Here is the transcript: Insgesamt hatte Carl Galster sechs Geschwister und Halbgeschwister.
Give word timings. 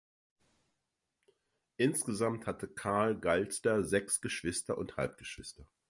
Insgesamt 1.77 2.47
hatte 2.47 2.67
Carl 2.67 3.19
Galster 3.19 3.83
sechs 3.83 4.19
Geschwister 4.19 4.75
und 4.79 4.97
Halbgeschwister. 4.97 5.63